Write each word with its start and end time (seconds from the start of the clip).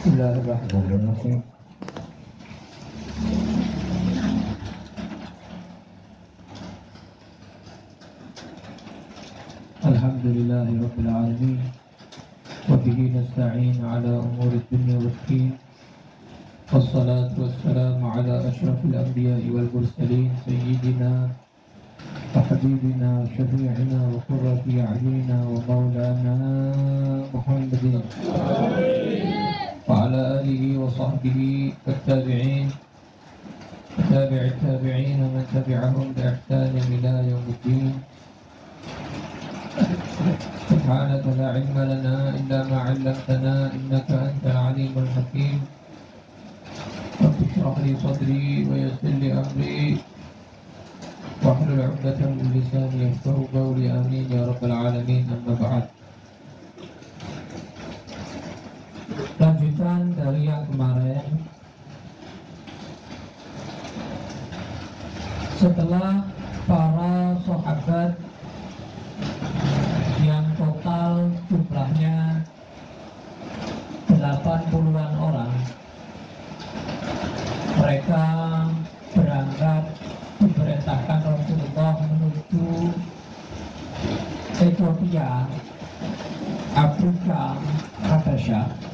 بسم 0.00 0.12
الله 0.16 0.32
الرحمن 0.40 0.92
الرحيم 0.96 1.40
الحمد 9.92 10.24
لله 10.36 10.66
رب 10.84 10.96
العالمين 11.04 11.60
وبه 12.70 12.98
نستعين 13.16 13.76
على 13.92 14.12
أمور 14.24 14.52
الدنيا 14.62 14.96
والدين 15.04 15.50
والصلاة 16.72 17.32
والسلام 17.42 17.98
على 18.04 18.34
أشرف 18.48 18.78
الأنبياء 18.84 19.42
والمرسلين 19.54 20.30
سيدنا 20.48 21.12
وحبيبنا 22.36 23.10
وشفيعنا 23.20 24.00
وقرة 24.14 24.64
أعيننا 24.64 25.38
ومولانا 25.52 26.36
محمد. 27.34 27.84
وعلى 29.90 30.20
آله 30.38 30.62
وصحبه 30.78 31.38
والتابعين 31.86 32.70
وتابع 33.98 34.42
التابعين 34.54 35.18
ومن 35.22 35.44
تبعهم 35.54 36.06
بإحسان 36.14 36.72
إلى 36.94 37.12
يوم 37.30 37.46
الدين. 37.54 37.94
سبحانك 40.70 41.24
لا 41.38 41.46
علم 41.58 41.76
لنا 41.90 42.16
إلا 42.38 42.58
ما 42.70 42.78
علمتنا 42.86 43.54
إنك 43.74 44.08
أنت 44.10 44.44
العليم 44.46 44.94
الحكيم. 44.94 45.58
رب 47.22 47.38
اشرح 47.50 47.74
لي 47.84 47.92
صدري 47.98 48.46
ويسر 48.70 49.14
لي 49.18 49.28
أمري. 49.42 49.98
واحلل 51.42 51.80
عقدة 51.82 52.20
من 52.38 52.46
لساني 52.54 53.10
يفقه 53.10 53.36
قولي. 53.54 53.90
آمين 53.90 54.26
يا 54.30 54.42
رب 54.46 54.62
العالمين. 54.62 55.24
أما 55.34 55.54
بعد. 55.58 55.84
Lanjutan 59.80 60.12
dari 60.12 60.44
yang 60.44 60.68
kemarin. 60.68 61.24
Setelah 65.56 66.20
para 66.68 67.32
sahabat 67.48 68.12
yang 70.20 70.44
total 70.60 71.32
jumlahnya 71.48 72.44
80-an 74.12 75.12
orang 75.16 75.56
mereka 77.80 78.24
berangkat 79.16 79.84
diperintahkan 80.44 81.20
Rasulullah 81.24 81.92
menuju 82.04 82.68
Ethiopia 84.60 85.48
Afrika 86.76 87.56
Habasyah 88.04 88.89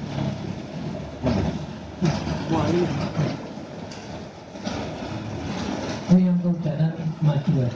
itu 6.06 6.14
yang 6.22 6.38
kehujanan 6.38 6.94
maju 7.18 7.50
ya 7.58 7.66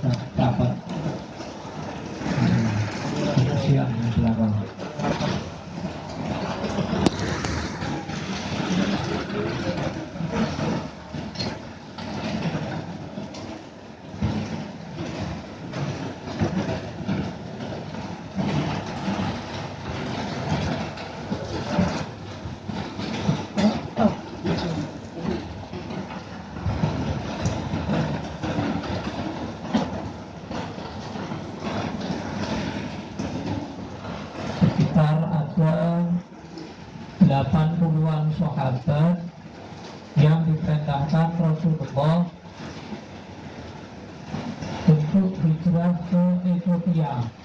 yang 40.70 40.78
diperintahkan 40.86 41.28
Rasulullah 41.42 42.16
untuk 44.86 45.34
hijrah 45.42 45.92
ke 46.06 46.22
Ethiopia. 46.46 47.39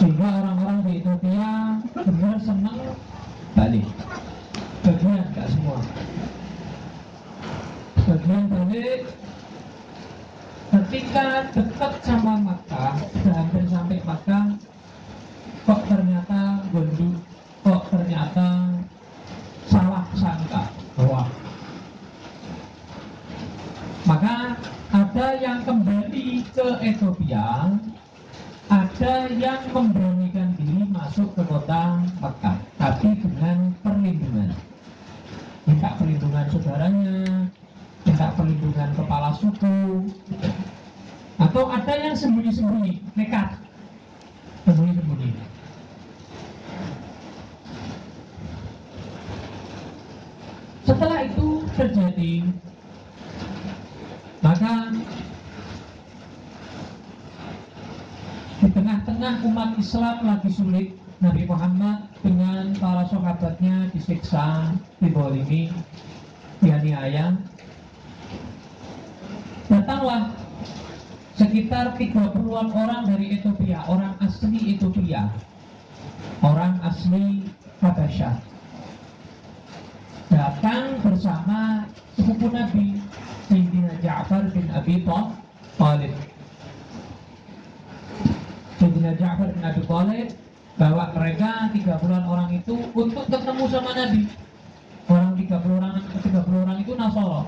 Sehingga 0.00 0.28
orang-orang 0.32 0.78
di 0.88 0.92
Ethiopia 1.04 1.76
benar 1.92 2.36
senang. 2.40 2.80
Balik 3.52 3.84
bagian 4.80 5.24
nggak 5.36 5.48
semua. 5.52 5.78
Bagian 8.08 8.44
balik. 8.48 9.02
Ketika 10.70 11.50
dekat 11.50 11.92
sama 12.06 12.34
Makkah 12.40 12.94
sudah 13.10 13.34
hampir 13.42 13.64
sampai 13.66 13.98
Makkah 14.06 14.44
kok 15.68 15.80
ternyata 15.84 16.40
gondi? 16.72 17.10
Kok 17.60 17.82
ternyata 17.92 18.48
salah 19.68 20.06
sangka? 20.16 20.64
Wah. 21.04 21.28
Maka 24.08 24.56
ada 24.94 25.26
yang 25.36 25.60
kembali 25.66 26.48
ke 26.56 26.66
Ethiopia 26.80 27.76
ada 29.00 29.32
yang 29.32 29.64
memberanikan 29.72 30.52
diri 30.60 30.84
masuk 30.92 31.32
ke 31.32 31.40
kota 31.48 32.04
Makkah 32.20 32.60
tapi 32.76 33.16
dengan 33.16 33.72
perlindungan. 33.80 34.52
Minta 35.64 35.96
perlindungan 35.96 36.44
saudaranya 36.52 37.48
minta 38.04 38.28
perlindungan 38.36 38.92
kepala 38.92 39.32
suku 39.40 40.04
atau 41.40 41.64
ada 41.72 41.94
yang 41.96 42.12
sembunyi-sembunyi 42.12 43.00
nekat. 43.16 43.56
Sembunyi-sembunyi 44.68 45.32
setelah 50.84 51.24
itu 51.24 51.64
terjadi 51.72 52.44
maka 54.44 54.92
di 58.60 58.68
tengah-tengah 59.30 59.46
umat 59.46 59.70
Islam 59.78 60.16
lagi 60.26 60.50
sulit 60.50 60.88
Nabi 61.22 61.46
Muhammad 61.46 62.02
dengan 62.18 62.74
para 62.82 63.06
sahabatnya 63.06 63.86
disiksa, 63.94 64.74
dibolimi, 64.98 65.70
dianiaya. 66.58 67.38
Datanglah 69.70 70.34
sekitar 71.38 71.94
30-an 71.94 72.74
orang 72.74 73.06
dari 73.06 73.38
Ethiopia, 73.38 73.86
orang 73.86 74.18
asli 74.18 74.74
Ethiopia, 74.74 75.30
orang 76.42 76.82
asli 76.82 77.46
Habasyah. 77.78 78.34
Datang 80.26 80.98
bersama 81.06 81.86
sepupu 82.18 82.50
Nabi 82.50 82.98
Sayyidina 83.46 83.94
Ja'far 84.02 84.50
bin 84.50 84.66
Abi 84.74 85.06
Talib. 85.78 86.29
Sayyidina 89.00 89.16
Ja'far 89.16 89.48
bin 89.56 89.64
Abi 89.64 89.82
Talib 89.88 90.28
bawa 90.76 91.04
mereka 91.16 91.72
30-an 91.72 92.24
orang 92.28 92.50
itu 92.52 92.76
untuk 92.92 93.24
ketemu 93.32 93.64
sama 93.72 93.90
Nabi. 93.96 94.28
Orang 95.08 95.32
30 95.40 95.80
orang 95.80 95.92
30 96.04 96.44
orang 96.68 96.78
itu 96.84 96.92
Nasara. 97.00 97.40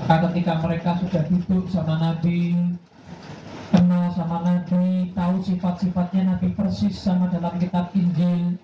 Maka 0.00 0.16
ketika 0.32 0.52
mereka 0.64 0.90
sudah 1.04 1.22
duduk 1.28 1.68
sama 1.68 2.00
Nabi, 2.00 2.56
kenal 3.76 4.08
sama 4.16 4.40
Nabi, 4.40 5.12
tahu 5.12 5.36
sifat-sifatnya 5.44 6.32
Nabi 6.32 6.56
persis 6.56 6.96
sama 6.96 7.28
dalam 7.28 7.60
kitab 7.60 7.92
Injil, 7.92 8.56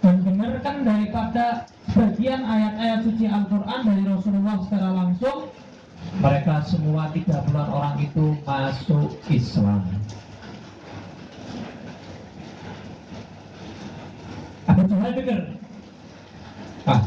dan 0.00 0.24
dengarkan 0.24 0.88
daripada 0.88 1.68
bagian 1.92 2.48
ayat-ayat 2.48 3.00
suci 3.04 3.28
Al-Quran 3.28 3.80
dari 3.84 4.04
Rasulullah 4.08 4.56
secara 4.64 4.88
langsung 4.96 5.47
mereka 6.16 6.64
semua 6.64 7.12
tiga 7.12 7.44
bulan 7.44 7.68
orang 7.68 7.94
itu 8.00 8.32
masuk 8.48 9.12
Islam. 9.28 9.84
Abu 14.68 14.84
Jahal 14.88 15.12
dengar, 15.12 15.40
ah 16.88 17.02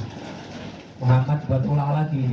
Muhammad 1.01 1.39
buat 1.50 1.63
ulang 1.65 1.92
lagi. 1.98 2.25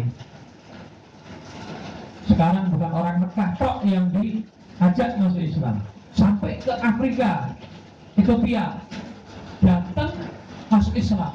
Sekarang 2.29 2.69
bukan 2.69 2.93
orang 2.93 3.17
Mekah 3.25 3.51
tok 3.57 3.77
yang 3.89 4.13
diajak 4.13 5.17
masuk 5.17 5.43
Islam, 5.49 5.81
sampai 6.13 6.61
ke 6.61 6.73
Afrika, 6.85 7.53
Ethiopia, 8.21 8.77
datang 9.65 10.13
masuk 10.69 10.93
Islam 10.97 11.33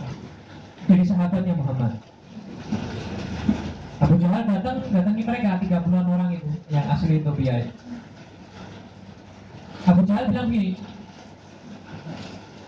jadi 0.88 1.04
sahabatnya 1.08 1.56
Muhammad. 1.56 2.13
Abu 4.04 4.20
Jahal 4.20 4.44
datang 4.44 4.84
datangi 4.92 5.24
mereka 5.24 5.64
tiga 5.64 5.80
puluhan 5.80 6.08
orang 6.12 6.36
itu 6.36 6.52
yang 6.68 6.84
asli 6.92 7.24
Ethiopia. 7.24 7.72
Abu 9.88 10.04
Jahal 10.04 10.28
bilang 10.28 10.52
gini, 10.52 10.76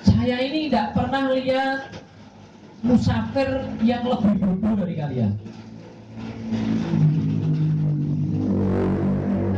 saya 0.07 0.39
ini 0.39 0.71
tidak 0.71 0.95
pernah 0.95 1.35
lihat 1.35 1.91
musafir 2.87 3.67
yang 3.83 4.07
lebih 4.07 4.31
bodoh 4.39 4.79
dari 4.79 4.95
kalian. 4.95 5.31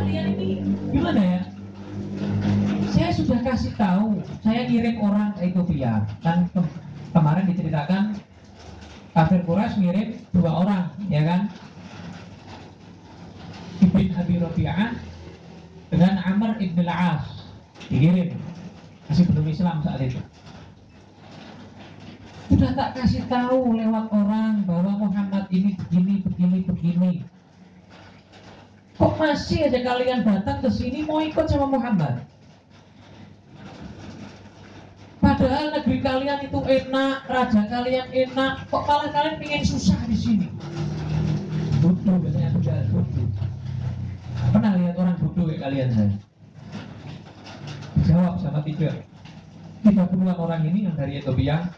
Kalian 0.02 0.26
ini 0.34 0.50
gimana 0.90 1.22
ya? 1.22 1.42
Saya 2.90 3.10
sudah 3.14 3.40
kasih 3.46 3.78
tahu, 3.78 4.26
saya 4.42 4.66
kirim 4.66 4.98
orang 4.98 5.38
ke 5.38 5.54
Ethiopia 5.54 6.02
kan 6.26 6.50
ke 6.50 6.62
kemarin 7.14 7.46
diceritakan 7.54 8.18
kafir 9.18 9.42
Quraisy 9.50 9.82
ngirim 9.82 10.10
dua 10.30 10.52
orang, 10.62 10.86
ya 11.10 11.26
kan? 11.26 11.42
Ibn 13.82 14.14
Abi 14.14 14.36
Rabi'ah 14.38 14.94
dengan 15.90 16.14
Amr 16.22 16.62
Ibn 16.62 16.78
Al-As. 16.86 17.26
Dikirim. 17.90 18.38
Masih 19.10 19.26
belum 19.34 19.50
Islam 19.50 19.82
saat 19.82 20.06
itu. 20.06 20.22
Sudah 22.54 22.72
tak 22.78 22.94
kasih 22.94 23.26
tahu 23.26 23.74
lewat 23.74 24.06
orang 24.14 24.62
bahwa 24.70 25.10
Muhammad 25.10 25.50
ini 25.50 25.74
begini 25.74 26.22
begini 26.22 26.58
begini. 26.70 27.12
Kok 29.02 29.18
masih 29.18 29.66
aja 29.66 29.82
kalian 29.82 30.26
datang 30.26 30.62
ke 30.62 30.70
sini 30.70 31.06
mau 31.06 31.22
ikut 31.22 31.46
sama 31.50 31.70
Muhammad 31.70 32.22
Padahal 35.48 35.80
negeri 35.80 36.04
kalian 36.04 36.44
itu 36.44 36.60
enak, 36.60 37.24
raja 37.24 37.64
kalian 37.72 38.12
enak, 38.12 38.68
kok 38.68 38.84
malah 38.84 39.08
kalian 39.16 39.40
ingin 39.40 39.64
susah 39.64 39.96
di 40.04 40.12
sini? 40.20 40.52
Bodoh 41.80 42.20
biasanya 42.20 42.52
sudah 42.52 42.84
bodoh. 42.92 43.32
Pernah 44.52 44.76
lihat 44.76 45.00
orang 45.00 45.16
bodoh 45.24 45.48
kayak 45.48 45.64
kalian 45.64 45.90
saya? 45.96 46.12
Jawab 48.04 48.44
sama 48.44 48.60
tiga. 48.68 48.92
Tiga 49.88 50.04
puluhan 50.12 50.36
orang 50.36 50.68
ini 50.68 50.92
yang 50.92 51.00
dari 51.00 51.24
Ethiopia. 51.24 51.72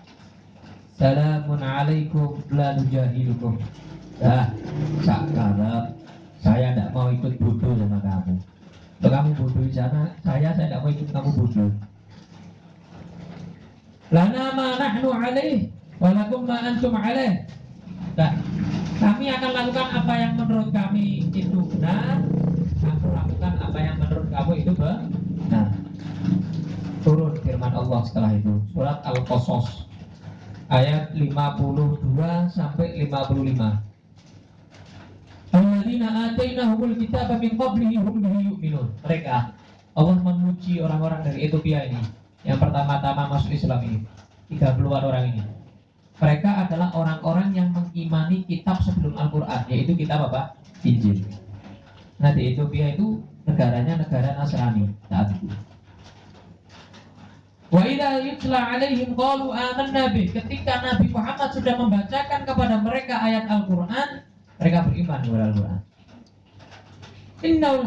Salamun 0.97 1.61
alaikum 1.61 2.41
la 2.49 2.73
nujahilukum. 2.73 3.61
Dah, 4.17 4.49
sekarang 5.05 5.93
saya 6.41 6.73
tidak 6.73 6.89
mau 6.89 7.13
ikut 7.13 7.37
bodoh 7.37 7.77
sama 7.77 8.01
kamu. 8.01 8.33
Kalau 8.97 9.13
kamu 9.13 9.29
bodoh 9.37 9.61
di 9.61 9.73
sana, 9.77 10.09
saya 10.25 10.57
saya 10.57 10.73
tidak 10.73 10.81
mau 10.81 10.89
ikut 10.89 11.09
kamu 11.13 11.29
bodoh. 11.37 11.69
Lana 14.09 14.57
ma 14.57 14.73
nahnu 14.81 15.09
alaih 15.13 15.69
Walakum 16.01 16.49
ma 16.49 16.57
antum 16.65 16.97
alaih. 16.97 17.45
Nah, 18.17 18.33
Kami 18.97 19.29
akan 19.29 19.51
lakukan 19.53 19.87
apa 20.01 20.13
yang 20.17 20.33
menurut 20.35 20.69
kami 20.73 21.29
itu 21.29 21.61
benar 21.71 22.25
Kamu 22.81 23.07
lakukan 23.15 23.53
apa 23.61 23.77
yang 23.79 23.95
menurut 24.01 24.27
kamu 24.27 24.51
itu 24.59 24.71
benar. 24.75 25.67
Turun 27.05 27.33
firman 27.45 27.71
Allah 27.71 28.01
setelah 28.09 28.31
itu 28.33 28.53
Surat 28.73 28.99
Al-Qasas 29.05 29.87
Ayat 30.73 31.13
52 31.15 32.17
sampai 32.49 32.87
55 33.07 33.89
Alladzina 35.49 36.09
atainahumul 36.29 36.93
kitaba 36.97 37.41
min 37.41 37.57
qablihi 37.57 37.97
hum 37.97 38.21
bihi 38.21 38.53
yu'minun. 38.53 38.87
Mereka 39.01 39.35
Allah 39.97 40.15
memuji 40.21 40.77
orang-orang 40.77 41.25
dari 41.25 41.49
Ethiopia 41.49 41.89
ini 41.89 42.18
yang 42.47 42.59
pertama-tama 42.59 43.27
masuk 43.31 43.51
Islam 43.51 43.83
ini 43.83 43.99
30 44.55 44.79
orang 44.87 45.23
ini 45.31 45.43
mereka 46.19 46.67
adalah 46.67 46.91
orang-orang 46.91 47.55
yang 47.55 47.71
mengimani 47.71 48.43
kitab 48.43 48.83
sebelum 48.83 49.15
Al-Quran 49.15 49.61
yaitu 49.71 49.95
kitab 49.95 50.31
apa? 50.31 50.55
Injil 50.83 51.23
nah 52.19 52.35
di 52.35 52.51
Ethiopia 52.51 52.95
itu 52.95 53.23
negaranya 53.47 53.99
negara 54.03 54.35
Nasrani 54.35 54.91
saat 55.07 55.31
itu 55.35 55.47
Wa 57.69 57.85
idza 57.85 58.17
yutla 58.25 58.59
alaihim 58.73 59.13
qalu 59.13 59.53
amanna 59.53 60.09
bih. 60.09 60.33
Ketika 60.33 60.81
Nabi 60.81 61.05
Muhammad 61.13 61.53
sudah 61.53 61.77
membacakan 61.77 62.41
kepada 62.41 62.81
mereka 62.81 63.21
ayat 63.21 63.45
Al-Qur'an, 63.45 64.25
mereka 64.57 64.89
beriman 64.89 65.21
kepada 65.21 65.43
Al-Qur'an. 65.53 65.79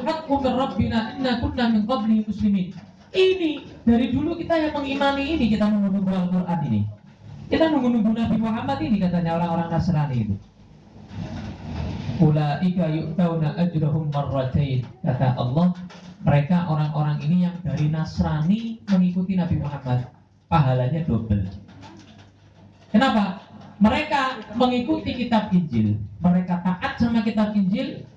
Haqqu 0.06 0.34
min 0.38 0.52
rabbina 0.54 0.98
inna 1.18 1.42
kunna 1.42 1.64
min 1.74 1.82
qabli 1.82 2.22
muslimin. 2.22 2.70
Ini 3.12 3.68
dari 3.84 4.08
dulu 4.08 4.40
kita 4.40 4.56
yang 4.56 4.72
mengimani 4.72 5.36
ini 5.36 5.52
kita 5.52 5.68
menunggu 5.68 6.08
Al-Quran 6.08 6.60
ini. 6.72 6.80
Kita 7.52 7.68
menunggu 7.68 8.16
Nabi 8.16 8.36
Muhammad 8.40 8.80
ini 8.80 8.96
katanya 8.96 9.36
orang-orang 9.36 9.68
Nasrani 9.68 10.16
itu. 10.16 10.34
Ulaika 12.24 12.88
yu'tauna 12.88 13.52
ajrahum 13.60 14.08
marratain. 14.08 14.88
Kata 15.04 15.36
Allah, 15.36 15.76
mereka 16.24 16.64
orang-orang 16.72 17.20
ini 17.20 17.44
yang 17.44 17.56
dari 17.60 17.92
Nasrani 17.92 18.80
mengikuti 18.88 19.36
Nabi 19.36 19.60
Muhammad. 19.60 20.08
Pahalanya 20.48 21.04
double. 21.04 21.44
Kenapa? 22.88 23.44
Mereka 23.76 24.54
mengikuti 24.56 25.20
kitab 25.20 25.52
Injil. 25.52 26.00
Mereka 26.24 26.64
taat 26.64 26.96
sama 26.96 27.20
kitab 27.20 27.52
Injil. 27.52 28.08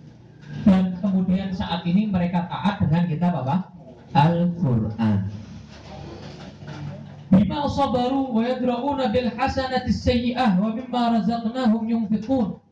Dan 0.64 0.96
kemudian 1.04 1.52
saat 1.52 1.84
ini 1.84 2.08
mereka 2.08 2.48
taat 2.48 2.80
dengan 2.80 3.04
kitab 3.12 3.44
apa? 3.44 3.75
Al-Quran. 4.16 5.28
Bima 7.36 7.68
sabaru 7.68 8.32
wa 8.32 8.42
yadra'una 8.48 9.12
bil 9.12 9.28
hasanati 9.36 9.92
sayyi'ah 9.92 10.56
wa 10.56 10.72
mimma 10.72 11.20
razaqnahum 11.20 11.84
yunfiqun. 11.84 12.64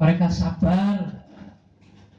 Mereka 0.00 0.32
sabar 0.32 1.12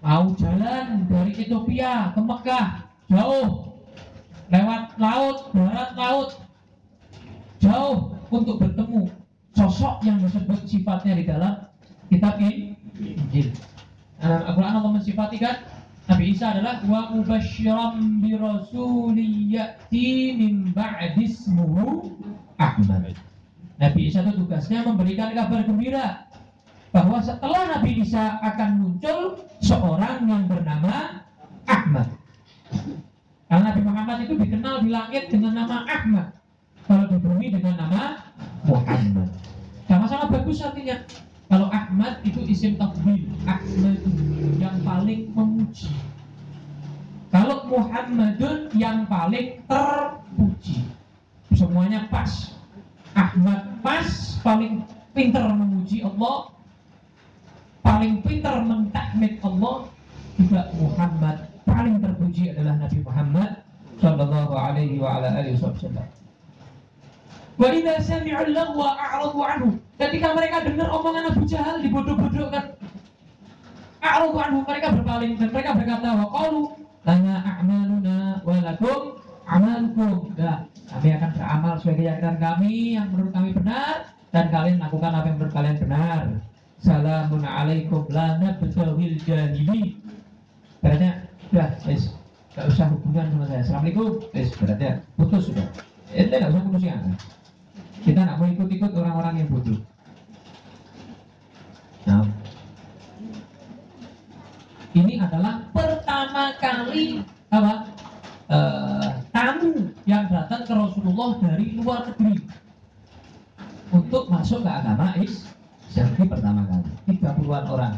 Mau 0.05 0.33
jalan 0.37 1.09
dari 1.09 1.33
Ethiopia 1.33 2.13
ke 2.13 2.21
Mekah 2.21 2.85
Jauh 3.09 3.73
Lewat 4.53 4.93
laut, 5.01 5.49
darat 5.53 5.91
laut 5.97 6.29
Jauh 7.57 8.13
untuk 8.29 8.61
bertemu 8.61 9.09
Sosok 9.57 10.05
yang 10.05 10.21
disebut 10.21 10.61
sifatnya 10.69 11.17
di 11.17 11.25
dalam 11.25 11.53
kitab 12.13 12.37
Nah, 14.21 14.45
Al-Quran 14.45 14.77
Allah 14.77 14.93
mensifati 14.93 15.41
kan 15.41 15.65
Nabi 16.09 16.33
Isa 16.33 16.57
adalah 16.57 16.81
wa 16.89 17.13
mubasyiran 17.13 18.21
bi 18.25 18.33
rasuli 18.33 19.53
ya'ti 19.53 20.33
min 20.33 20.73
ba'di 20.73 21.29
ismuhu 21.29 22.09
Ahmad. 22.57 23.13
Nabi 23.77 23.99
Isa 24.09 24.25
itu 24.25 24.45
tugasnya 24.45 24.85
memberikan 24.85 25.33
kabar 25.33 25.61
gembira 25.65 26.25
bahwa 26.93 27.21
setelah 27.21 27.77
Nabi 27.77 28.01
Isa 28.01 28.37
akan 28.41 28.69
muncul 28.81 29.41
seorang 29.61 30.25
yang 30.25 30.45
bernama 30.49 31.25
Ahmad. 31.69 32.09
Karena 33.51 33.63
Nabi 33.71 33.81
Muhammad 33.83 34.17
itu 34.23 34.33
dikenal 34.39 34.85
di 34.85 34.89
langit 34.95 35.27
dengan 35.27 35.53
nama 35.59 35.83
Ahmad, 35.83 36.31
kalau 36.87 37.03
di 37.11 37.17
bumi 37.19 37.51
dengan 37.51 37.75
nama 37.83 38.03
Muhammad. 38.63 39.27
Sama-sama 39.91 40.31
bagus 40.31 40.63
artinya. 40.63 41.03
Kalau 41.51 41.67
Ahmad 41.67 42.23
itu 42.23 42.39
isim 42.47 42.79
tafdil, 42.79 43.27
Ahmad 43.43 43.99
yang 44.55 44.79
paling 44.87 45.35
memuji. 45.71 45.95
Kalau 47.31 47.63
Muhammadun 47.71 48.67
yang 48.75 49.07
paling 49.07 49.63
terpuji. 49.71 50.83
Semuanya 51.55 52.11
pas. 52.11 52.51
Ahmad 53.15 53.79
pas, 53.79 54.07
paling 54.43 54.83
pintar 55.15 55.47
memuji 55.51 56.03
Allah, 56.03 56.51
paling 57.83 58.19
pintar 58.23 58.63
mentakmid 58.63 59.39
Allah, 59.43 59.87
juga 60.39 60.71
Muhammad 60.75 61.47
paling 61.67 61.99
terpuji 62.03 62.51
adalah 62.55 62.79
Nabi 62.79 62.99
Muhammad 63.03 63.49
sallallahu 63.99 64.51
alaihi 64.55 64.99
wa 64.99 65.19
ala 65.19 65.39
alihi 65.39 65.59
wasallam. 65.59 66.07
Wa 67.59 67.67
idza 67.71 68.19
lagwa 68.47 68.95
a'radu 68.95 69.39
anhu. 69.43 69.69
Ketika 69.99 70.35
mereka 70.35 70.63
dengar 70.63 70.87
omongan 70.91 71.35
Abu 71.35 71.43
Jahal 71.47 71.83
dibodoh-bodohkan, 71.83 72.79
a'radu 74.01 74.37
anhu 74.41 74.59
mereka 74.65 74.87
berpaling 74.97 75.33
dan 75.37 75.49
mereka 75.53 75.71
berkata 75.77 76.07
wa 76.17 76.27
qalu 76.33 76.61
lana 77.05 77.35
a'maluna 77.45 78.17
wa 78.41 78.57
lakum 78.59 79.01
amalukum. 79.45 80.33
Ya, 80.35 80.65
kami 80.89 81.09
akan 81.15 81.29
beramal 81.37 81.73
sesuai 81.79 81.95
keyakinan 81.97 82.37
kami 82.41 82.73
yang 82.97 83.07
menurut 83.13 83.31
kami 83.31 83.49
benar 83.55 84.11
dan 84.33 84.45
kalian 84.49 84.77
lakukan 84.81 85.11
apa 85.13 85.25
yang 85.29 85.37
menurut 85.37 85.53
kalian 85.53 85.77
benar. 85.79 86.21
Salamun 86.81 87.43
alaikum 87.45 88.09
la 88.09 88.41
nabtahil 88.41 89.15
jahili. 89.21 90.01
Berarti 90.81 91.07
udah, 91.53 91.69
wis 91.85 92.17
gak 92.57 92.65
usah 92.73 92.89
hubungan 92.89 93.29
sama 93.29 93.45
saya. 93.45 93.61
Assalamualaikum. 93.61 94.09
Wis 94.33 94.49
berarti 94.57 94.85
putus 95.13 95.41
sudah. 95.45 95.67
Ente 96.09 96.35
gak 96.41 96.49
usah 96.49 96.63
putus 96.65 96.83
ya. 96.89 96.97
Kita 98.01 98.19
nggak 98.25 98.37
mau 98.41 98.49
ikut-ikut 98.49 98.91
orang-orang 98.97 99.45
yang 99.45 99.49
bodoh. 99.53 99.77
Ini 104.91 105.15
adalah 105.19 105.63
pertama 105.71 106.51
kali 106.59 107.23
apa 107.51 107.87
eh, 108.51 109.09
tamu 109.31 109.91
yang 110.03 110.27
datang 110.27 110.67
ke 110.67 110.73
Rasulullah 110.75 111.39
dari 111.39 111.79
luar 111.79 112.11
negeri 112.11 112.43
untuk 113.91 114.27
masuk 114.27 114.63
ke 114.63 114.71
agama 114.71 115.15
Islam 115.19 116.09
ini 116.15 116.25
pertama 116.27 116.61
kali 116.67 117.19
30-an 117.19 117.65
orang. 117.67 117.93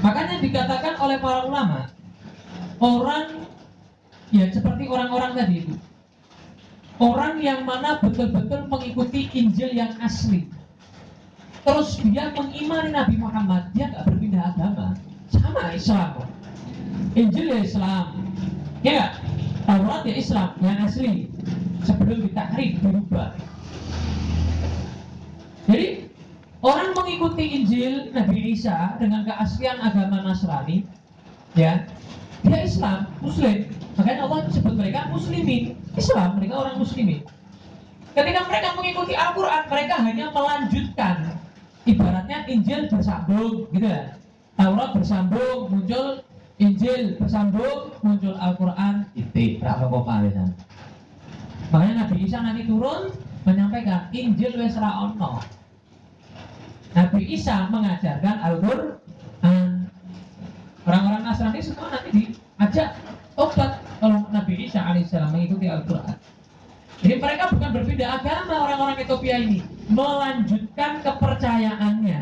Makanya 0.00 0.36
dikatakan 0.40 0.94
oleh 0.96 1.20
para 1.20 1.44
ulama 1.44 1.92
orang 2.80 3.44
ya 4.32 4.48
seperti 4.48 4.88
orang-orang 4.88 5.36
tadi 5.36 5.54
itu 5.60 5.74
orang 7.00 7.40
yang 7.40 7.64
mana 7.64 7.96
betul-betul 7.98 8.68
mengikuti 8.68 9.32
Injil 9.32 9.72
yang 9.72 9.96
asli. 10.04 10.46
Terus 11.64 11.96
dia 12.04 12.32
mengimani 12.36 12.92
Nabi 12.92 13.16
Muhammad 13.16 13.72
dia 13.72 13.88
nggak 13.88 14.04
berpindah 14.06 14.52
agama. 14.54 14.88
Sama 15.32 15.72
Islam. 15.72 16.28
Injil 17.16 17.56
ya 17.56 17.58
Islam. 17.64 18.06
Ya 18.84 19.02
Taurat 19.64 20.04
ya 20.04 20.14
Islam 20.14 20.50
yang 20.60 20.78
asli. 20.84 21.32
Sebelum 21.88 22.28
ditahrif 22.28 22.76
dirubah. 22.84 23.32
Jadi 25.64 26.12
orang 26.60 26.92
mengikuti 26.92 27.44
Injil 27.64 28.12
Nabi 28.12 28.52
Isa 28.52 29.00
dengan 29.00 29.24
keaslian 29.24 29.80
agama 29.80 30.20
Nasrani 30.20 30.84
ya 31.56 31.88
dia 32.44 32.60
Islam 32.60 33.08
Muslim. 33.24 33.68
Makanya 33.96 34.28
Allah 34.28 34.48
sebut 34.52 34.74
mereka 34.76 35.08
Muslimin 35.12 35.79
Islam 36.00 36.40
mereka 36.40 36.54
orang 36.64 36.80
Muslimin. 36.80 37.20
Ketika 38.10 38.40
mereka 38.48 38.68
mengikuti 38.74 39.12
Al-Quran 39.14 39.62
mereka 39.68 39.94
hanya 40.02 40.26
melanjutkan 40.32 41.16
ibaratnya 41.84 42.38
Injil 42.48 42.88
bersambung 42.88 43.68
gitu 43.70 43.86
ya. 43.86 44.16
Taurat 44.56 44.90
bersambung 44.96 45.70
muncul 45.70 46.24
Injil 46.60 47.20
bersambung 47.20 47.94
muncul 48.00 48.34
Al-Quran. 48.40 49.06
Titik 49.14 49.60
berapa 49.60 49.88
ya 50.26 50.44
makanya 51.70 52.04
Nabi 52.04 52.26
Isa 52.26 52.42
nanti 52.42 52.66
turun 52.66 53.14
menyampaikan 53.46 54.10
Injil 54.10 54.58
wes 54.58 54.74
ra 54.74 55.06
ono. 55.06 55.38
Nabi 56.98 57.22
Isa 57.30 57.70
mengajarkan 57.70 58.36
Al-Quran. 58.42 59.86
Orang-orang 60.82 61.22
Nasrani 61.22 61.62
semua 61.62 61.94
nanti 61.94 62.10
diajak 62.10 62.98
obat 63.38 63.78
kalau 64.02 64.26
Nabi 64.34 64.66
Isa 64.66 64.82
alaihissalam 64.82 65.30
mengikuti 65.30 65.69
Al-Quran 65.80 66.16
jadi 67.00 67.16
mereka 67.16 67.48
bukan 67.48 67.70
berbeda 67.72 68.06
agama 68.20 68.54
orang-orang 68.68 68.96
Ethiopia 69.00 69.40
ini 69.40 69.64
melanjutkan 69.88 71.00
kepercayaannya. 71.00 72.20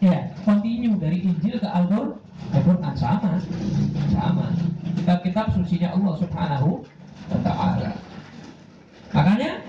Ya 0.00 0.32
continue 0.48 0.96
dari 0.96 1.28
Injil 1.28 1.60
ke 1.60 1.68
Al-Quran 1.68 2.94
sama 2.96 3.36
sama. 4.08 4.48
Kitab-kitab 4.96 5.52
sucinya 5.52 5.92
Allah 5.92 6.14
subhanahu 6.16 6.70
wa 7.28 7.38
ta'ala. 7.44 7.92
Makanya 9.12 9.60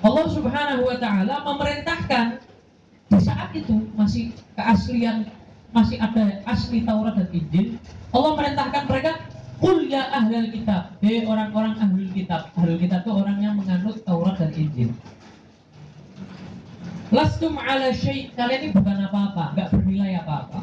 Allah 0.00 0.26
subhanahu 0.32 0.82
wa 0.88 0.96
ta'ala 0.96 1.34
memerintahkan 1.44 2.40
di 3.08 3.18
saat 3.20 3.52
itu 3.52 3.84
masih 4.00 4.32
keaslian 4.56 5.28
masih 5.76 6.00
ada 6.00 6.40
asli 6.48 6.80
Taurat 6.88 7.12
dan 7.20 7.28
Injil 7.28 7.76
Allah 8.16 8.32
merintahkan 8.36 8.88
mereka 8.88 9.20
Kul 9.58 9.90
ya 9.90 10.06
ahlul 10.14 10.54
kitab. 10.54 10.94
Hei 11.02 11.26
orang-orang 11.26 11.74
ahlul 11.82 12.10
kitab. 12.14 12.54
Ahlul 12.54 12.78
kitab 12.78 13.02
itu 13.02 13.10
orang 13.10 13.42
yang 13.42 13.58
menganut 13.58 13.98
Taurat 14.06 14.38
dan 14.38 14.54
Injil. 14.54 14.94
Lastum 17.08 17.56
ala 17.58 17.90
syait 17.90 18.30
Kalian 18.38 18.70
ini 18.70 18.76
bukan 18.76 18.98
apa-apa. 19.10 19.58
Gak 19.58 19.68
bernilai 19.74 20.22
apa-apa. 20.22 20.62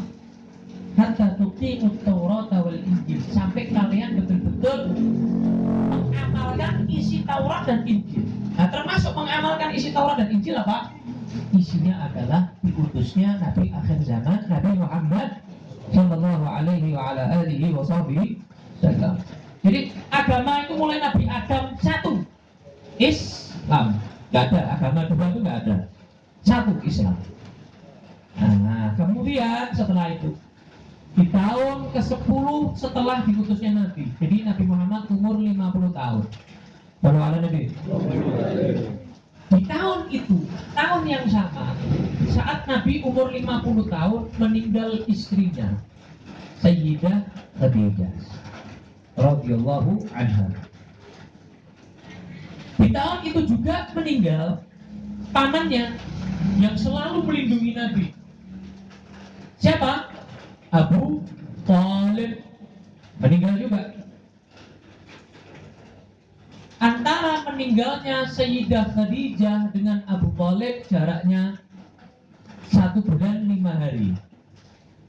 Hatta 0.96 1.36
tuqi'ut 1.36 2.08
Taurat 2.08 2.48
wal 2.56 2.80
Injil. 2.80 3.20
Sampai 3.36 3.68
kalian 3.68 4.16
betul-betul 4.24 4.96
Mengamalkan 5.92 6.88
isi 6.88 7.28
Taurat 7.28 7.68
dan 7.68 7.84
Injil. 7.84 8.24
Nah 8.56 8.72
termasuk 8.72 9.12
mengamalkan 9.12 9.75
isi 9.75 9.92
Taurat 9.92 10.24
dan 10.24 10.32
Injil 10.32 10.56
apa? 10.56 10.96
Isinya 11.52 12.08
adalah 12.08 12.48
diutusnya 12.64 13.44
Nabi 13.44 13.75
akhir 13.75 14.08
zaman 14.08 14.48
Nabi 14.48 14.72
Muhammad 14.80 15.44
Sallallahu 15.92 16.48
alaihi 16.48 16.96
wa 16.96 17.12
ala 17.12 17.44
alihi 17.44 17.75
wa 17.75 17.84
sahbihi 17.84 18.45
dagang. 18.84 19.17
Jadi 19.65 19.96
agama 20.13 20.62
itu 20.62 20.74
mulai 20.77 21.01
Nabi 21.01 21.25
Adam 21.25 21.74
satu 21.82 22.22
Islam. 23.01 23.98
Gak 24.29 24.53
ada 24.53 24.77
agama 24.77 25.10
dua 25.10 25.25
itu 25.34 25.39
gak 25.41 25.58
ada. 25.65 25.75
Satu 26.46 26.74
Islam. 26.86 27.17
Nah, 28.36 28.94
kemudian 29.00 29.72
setelah 29.72 30.12
itu 30.12 30.36
di 31.15 31.25
tahun 31.32 31.89
ke-10 31.96 32.46
setelah 32.75 33.24
diutusnya 33.24 33.72
Nabi. 33.72 34.12
Jadi 34.20 34.44
Nabi 34.44 34.63
Muhammad 34.67 35.08
umur 35.08 35.39
50 35.39 35.96
tahun. 35.96 36.24
Kalau 37.00 37.22
ada 37.24 37.38
Nabi. 37.39 37.72
Di 39.46 39.62
tahun 39.63 40.00
itu, 40.12 40.38
tahun 40.75 41.03
yang 41.08 41.25
sama, 41.32 41.72
saat 42.34 42.67
Nabi 42.67 43.00
umur 43.08 43.32
50 43.32 43.88
tahun 43.88 44.22
meninggal 44.41 45.05
istrinya, 45.08 45.79
Sayyidah 46.60 47.24
Khadijah 47.62 48.12
radhiyallahu 49.15 50.07
anha. 50.12 50.48
Di 52.75 52.91
tahun 52.91 53.19
itu 53.24 53.41
juga 53.48 53.88
meninggal 53.95 54.60
pamannya 55.31 55.95
yang 56.60 56.75
selalu 56.75 57.24
melindungi 57.24 57.72
Nabi. 57.75 58.05
Siapa? 59.63 60.12
Abu 60.75 61.24
Talib 61.63 62.43
meninggal 63.24 63.55
juga. 63.55 63.81
Antara 66.84 67.48
meninggalnya 67.48 68.27
Sayyidah 68.27 68.91
Khadijah 68.91 69.72
dengan 69.72 70.03
Abu 70.12 70.27
Talib 70.36 70.84
jaraknya 70.91 71.55
satu 72.67 73.00
bulan 73.00 73.48
lima 73.48 73.79
hari. 73.79 74.12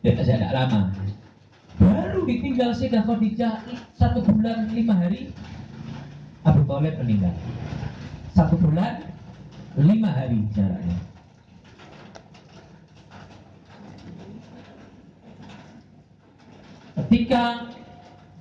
Tidak, 0.06 0.22
tidak 0.22 0.54
lama 0.54 0.94
baru 1.76 2.24
ditinggal 2.24 2.72
Sayyidah 2.72 3.04
Khadijah 3.04 3.64
satu 3.96 4.24
bulan 4.24 4.72
lima 4.72 4.94
hari. 4.96 5.32
Abu 6.46 6.62
Talib 6.64 6.94
meninggal. 7.02 7.34
Satu 8.32 8.54
bulan 8.60 9.02
lima 9.76 10.10
hari 10.14 10.46
jaraknya. 10.54 10.98
Ketika 16.96 17.42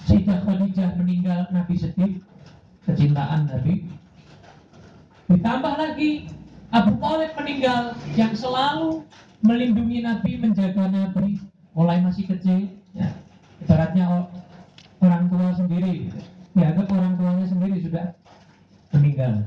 Sayyidah 0.06 0.39
Khadijah 0.46 0.89
meninggal 0.96 1.50
Nabi 1.51 1.75
sedih 1.75 2.13
kecintaan 2.86 3.50
Nabi. 3.50 3.89
Ditambah 5.25 5.74
lagi 5.75 6.30
Abu 6.70 7.01
Talib 7.01 7.34
meninggal 7.34 7.98
yang 8.13 8.38
selalu 8.38 9.01
melindungi 9.42 10.06
Nabi 10.06 10.38
menjaga 10.38 10.86
Nabi 10.86 11.42
mulai 11.74 12.00
masih 12.00 12.30
kecil 12.30 12.72
ya 12.96 13.12
ibaratnya 13.65 14.29
orang 15.01 15.24
tua 15.34 15.50
sendiri. 15.57 16.13
Dianggap 16.55 16.88
orang 16.93 17.13
tuanya 17.17 17.45
sendiri 17.50 17.77
sudah 17.81 18.05
meninggal. 18.93 19.43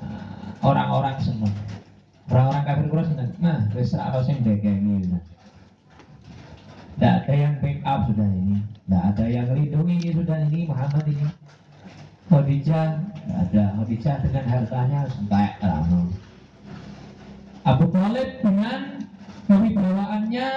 Nah, 0.00 0.54
orang-orang 0.62 1.18
semua. 1.20 1.50
Orang-orang 2.30 2.62
kafir 2.62 2.86
kurang 2.86 3.08
senang 3.10 3.30
nah 3.42 3.58
harus 3.74 4.30
yang 4.30 4.46
kayak 4.46 4.62
gitu 4.62 5.18
tidak 7.00 7.24
ada 7.24 7.32
yang 7.32 7.54
backup 7.64 8.12
sudah 8.12 8.28
ini. 8.28 8.60
Tidak 8.60 9.02
ada 9.08 9.24
yang 9.24 9.46
melindungi 9.48 10.12
sudah 10.12 10.38
ini 10.52 10.68
Muhammad 10.68 11.04
ini. 11.08 11.26
Khadijah 12.28 12.88
ada. 13.24 13.64
Khadijah 13.80 14.16
dengan 14.20 14.44
hartanya 14.44 15.00
sampai 15.08 15.48
lama. 15.64 16.12
Abu 17.64 17.88
Talib 17.88 18.28
dengan 18.44 18.80
kewibawaannya 19.48 20.48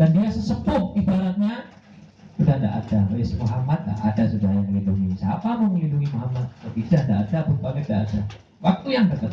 dan 0.00 0.08
dia 0.16 0.28
sesepuh 0.32 0.96
ibaratnya. 0.96 1.68
Sudah 2.40 2.56
tidak 2.56 2.74
ada. 2.80 2.98
Wis 3.12 3.36
Muhammad 3.36 3.84
tidak 3.84 4.00
ada 4.02 4.22
sudah 4.32 4.50
yang 4.50 4.66
melindungi. 4.66 5.14
Siapa 5.20 5.48
mau 5.60 5.68
melindungi 5.68 6.08
Muhammad? 6.10 6.48
Tidak 6.72 7.02
tidak 7.04 7.18
ada. 7.28 7.36
Abu 7.44 7.54
Talib 7.60 7.84
tidak 7.84 8.00
ada. 8.08 8.20
Waktu 8.64 8.88
yang 8.88 9.06
dekat. 9.12 9.32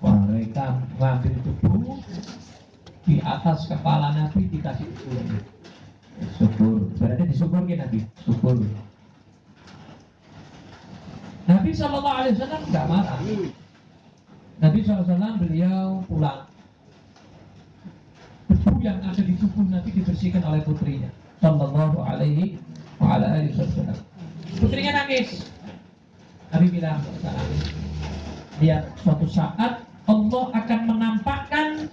Mereka 0.00 0.64
mengambil 0.98 1.32
tubuh. 1.44 1.96
Di 3.06 3.22
atas 3.22 3.70
kepala 3.70 4.12
Nabi 4.12 4.50
dikasih 4.50 4.88
syukur. 4.98 5.24
Syukur. 6.36 6.78
Berarti 6.98 7.24
disyukur 7.30 7.62
Nabi? 7.62 7.98
Syukur. 8.26 8.58
Nabi 11.48 11.70
Shallallahu 11.72 12.18
Alaihi 12.20 12.34
Wasallam 12.36 12.62
nggak 12.68 12.86
marah. 12.90 13.18
Nabi 14.60 14.84
SAW 14.84 15.40
beliau 15.40 16.04
pulang. 16.04 16.49
Debu 18.80 18.88
yang 18.88 19.04
ada 19.04 19.20
di 19.20 19.36
tubuh 19.36 19.60
Nabi 19.68 19.92
dibersihkan 19.92 20.40
oleh 20.40 20.64
putrinya. 20.64 21.12
Shallallahu 21.44 22.00
Alaihi 22.00 22.56
Wasallam. 22.96 23.92
Putrinya 24.56 25.04
nangis. 25.04 25.44
Nabi 26.48 26.66
bilang, 26.72 26.96
lihat 28.64 28.88
suatu 29.04 29.28
saat 29.28 29.84
Allah 30.08 30.44
akan 30.56 30.80
menampakkan 30.88 31.92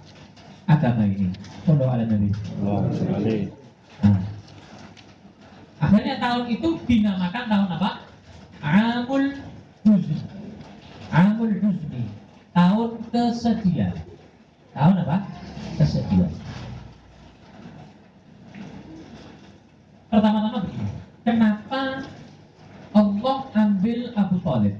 agama 0.64 1.04
ini. 1.04 1.28
Sallallahu 1.68 1.92
alaihi 1.92 2.08
Nabi. 2.08 3.36
Nah, 4.00 4.20
akhirnya 5.84 6.16
tahun 6.24 6.44
itu 6.48 6.68
dinamakan 6.88 7.44
tahun 7.52 7.68
apa? 7.68 7.90
Amul 8.64 9.36
Huzni. 9.84 10.16
Amul 11.12 11.52
Huzni. 11.52 12.08
Tahun 12.56 12.90
kesedihan. 13.12 13.92
Tahun 14.72 14.96
apa? 15.04 15.16
Kesedihan. 15.76 16.32
Pertama-tama 20.08 20.64
begini. 20.64 20.88
Kenapa 21.20 22.00
Allah 22.96 23.38
ambil 23.52 23.98
Abu 24.16 24.36
Talib? 24.40 24.74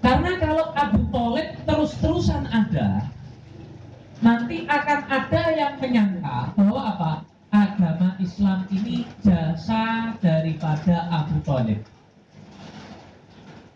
Karena 0.00 0.32
kalau 0.40 0.72
Abu 0.72 1.04
Talib 1.12 1.48
terus-terusan 1.68 2.48
ada, 2.48 3.04
nanti 4.24 4.64
akan 4.64 5.00
ada 5.04 5.42
yang 5.52 5.76
menyangka 5.76 6.56
bahwa 6.56 6.80
apa? 6.80 7.12
Agama 7.52 8.16
Islam 8.20 8.64
ini 8.72 9.04
jasa 9.20 10.16
daripada 10.24 11.12
Abu 11.12 11.44
Talib. 11.44 11.84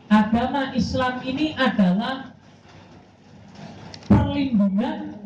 Agama 0.08 0.72
Islam 0.72 1.20
ini 1.20 1.52
adalah 1.56 2.32
perlindungan 4.08 5.20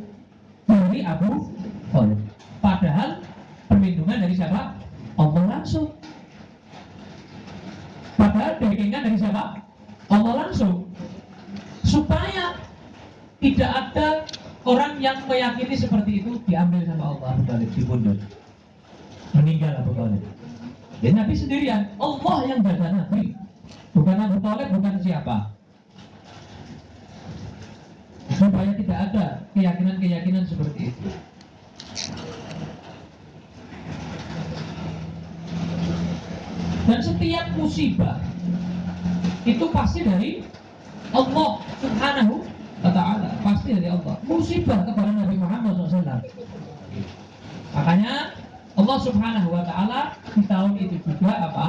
dari 0.66 1.06
Abu 1.06 1.54
Talib. 1.94 2.18
Padahal 2.62 3.22
perlindungan 3.66 4.18
dari 4.24 4.34
siapa? 4.34 4.72
Allah 5.18 5.44
langsung. 5.58 5.90
Padahal 8.16 8.56
backingan 8.58 9.04
dari 9.04 9.16
siapa? 9.20 9.60
Allah 10.08 10.32
langsung. 10.48 10.88
Supaya 11.84 12.56
tidak 13.38 13.70
ada 13.70 14.24
orang 14.66 14.98
yang 14.98 15.20
meyakini 15.28 15.76
seperti 15.76 16.24
itu 16.24 16.40
diambil 16.48 16.82
sama 16.88 17.14
Allah 17.14 17.28
Abu 17.36 17.42
Talib 17.46 17.70
dibunuh. 17.76 18.16
Meninggal 19.36 19.84
Abu 19.84 19.92
Talib. 19.94 20.22
Ya 21.04 21.12
Nabi 21.12 21.34
sendirian, 21.36 21.92
Allah 22.00 22.36
yang 22.48 22.60
jaga 22.64 22.88
Nabi. 22.88 23.36
Bukan 23.92 24.16
Abu 24.16 24.36
Talib, 24.40 24.68
bukan 24.72 24.94
siapa. 25.04 25.36
Supaya 28.32 28.72
tidak 28.74 28.98
ada 29.12 29.24
keyakinan-keyakinan 29.52 30.44
seperti 30.48 30.92
itu. 30.92 31.08
Dan 36.86 36.98
setiap 37.02 37.46
musibah 37.58 38.18
itu 39.42 39.64
pasti 39.74 40.06
dari 40.06 40.30
Allah 41.10 41.50
Subhanahu 41.82 42.46
wa 42.82 42.90
taala, 42.94 43.30
pasti 43.42 43.74
dari 43.74 43.90
Allah. 43.90 44.14
Musibah 44.26 44.86
kepada 44.86 45.10
Nabi 45.10 45.36
Muhammad 45.38 45.74
SAW. 45.90 46.22
Makanya 47.74 48.38
Allah 48.78 48.98
Subhanahu 49.02 49.48
wa 49.50 49.62
taala 49.66 50.14
di 50.34 50.42
tahun 50.46 50.72
itu 50.78 50.96
juga 51.02 51.34
apa? 51.50 51.66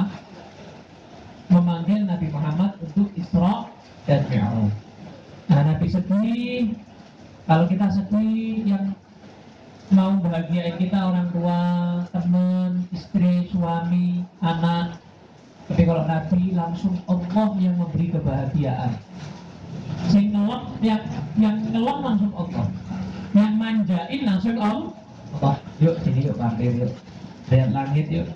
memanggil 1.48 2.04
Nabi 2.04 2.28
Muhammad 2.28 2.76
untuk 2.84 3.08
Isra 3.16 3.72
dan 4.04 4.20
Mi'raj. 4.28 4.68
Nah, 5.48 5.60
Nabi 5.64 5.86
sedih 5.88 6.76
kalau 7.48 7.64
kita 7.64 7.88
sedih 7.88 8.68
yang 8.68 8.92
mau 9.88 10.20
bahagiain 10.20 10.76
kita 10.76 11.00
orang 11.00 11.32
tua, 11.32 11.60
teman, 12.12 12.84
istri, 12.92 13.48
suami, 13.48 14.28
anak, 14.44 14.97
kalau 15.88 16.04
Nabi 16.04 16.52
langsung 16.52 17.00
Allah 17.08 17.48
yang 17.56 17.80
memberi 17.80 18.12
kebahagiaan. 18.12 18.92
Sing 20.12 20.36
ngelem 20.36 20.62
yang 20.84 21.00
yang 21.40 21.56
ngelem 21.72 21.98
langsung 22.04 22.32
Allah. 22.36 22.68
Yang 23.32 23.52
manjain 23.56 24.20
langsung 24.28 24.56
Allah. 24.60 25.56
Yuk 25.80 25.96
sini 26.04 26.28
yuk 26.28 26.36
pampir 26.36 26.76
yuk. 26.76 26.92
Lihat 27.48 27.72
langit 27.72 28.06
yuk. 28.12 28.28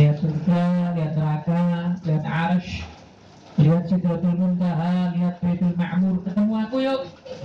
Lihat 0.00 0.16
surga, 0.16 0.64
lihat 0.96 1.12
neraka, 1.12 1.64
lihat 2.08 2.24
arsh, 2.24 2.88
lihat 3.60 3.84
sidratul 3.92 4.36
muntaha, 4.40 5.12
lihat 5.12 5.36
baitul 5.44 5.76
ma'mur. 5.76 6.24
Ketemu 6.24 6.52
aku 6.56 6.76
yuk. 6.80 7.00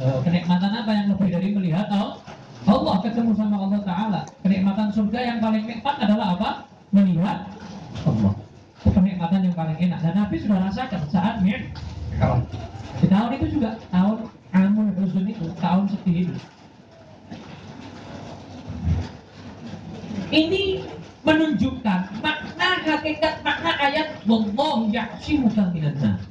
Oh, 0.08 0.24
kenikmatan 0.24 0.72
apa 0.72 0.92
yang 0.96 1.08
lebih 1.12 1.28
dari 1.36 1.48
melihat 1.52 1.88
oh? 1.92 2.16
Allah 2.64 2.96
ketemu 3.04 3.36
sama 3.36 3.60
Allah 3.60 3.82
Ta'ala. 3.84 4.22
Kenikmatan 4.40 4.88
surga 4.96 5.20
yang 5.20 5.38
paling 5.44 5.68
nikmat 5.68 5.96
adalah 6.00 6.40
apa? 6.40 6.50
Melihat 6.96 7.52
Allah 8.08 8.36
kenikmatan 8.86 9.46
yang 9.46 9.56
paling 9.56 9.78
enak 9.78 10.00
dan 10.02 10.14
Nabi 10.18 10.36
sudah 10.42 10.58
rasakan 10.66 11.02
saat 11.14 11.36
Mi'raj. 11.46 12.42
Di 13.02 13.06
tahun 13.10 13.30
itu 13.38 13.62
juga 13.62 13.78
tahun 13.94 14.18
Amul 14.52 14.90
Huzun 14.98 15.26
itu 15.30 15.46
tahun 15.62 15.86
sedih 15.90 16.28
itu. 16.28 16.36
Ini 20.32 20.64
menunjukkan 21.22 22.02
makna 22.24 22.70
hakikat 22.88 23.44
makna 23.46 23.72
ayat 23.78 24.18
wallahu 24.26 24.90
ya'simuka 24.90 25.70
minan 25.76 25.96
nas. 26.02 26.22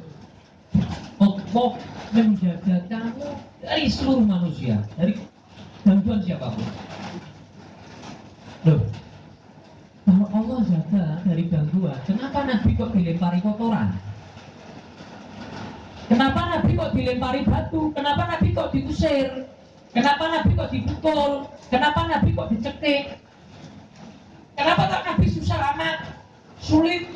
Allah 1.21 1.71
menjaga 2.11 2.77
kamu 2.89 3.29
dari 3.61 3.85
seluruh 3.93 4.25
manusia, 4.25 4.81
dari 4.97 5.21
gangguan 5.85 6.25
siapa 6.25 6.49
pun. 6.49 6.67
Loh, 8.65 8.81
kalau 10.09 10.27
Allah 10.33 10.59
jaga 10.67 11.05
dari 11.23 11.45
gangguan, 11.49 11.99
kenapa 12.09 12.39
Nabi 12.49 12.71
kok 12.75 12.91
dilempari 12.97 13.39
kotoran? 13.45 13.89
Kenapa 16.11 16.41
Nabi 16.51 16.71
kok 16.75 16.91
dilempari 16.97 17.41
batu? 17.47 17.95
Kenapa 17.95 18.23
Nabi 18.27 18.49
kok 18.51 18.75
diusir? 18.75 19.47
Kenapa 19.95 20.25
Nabi 20.27 20.51
kok 20.59 20.71
dipukul? 20.75 21.47
Kenapa 21.71 22.07
Nabi 22.11 22.35
kok 22.35 22.51
dicekik? 22.51 23.23
Kenapa 24.59 24.83
tak 24.91 25.03
Nabi 25.07 25.27
susah 25.31 25.73
amat? 25.73 25.99
Sulit 26.61 27.09